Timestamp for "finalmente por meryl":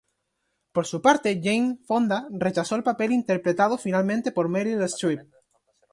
3.77-4.81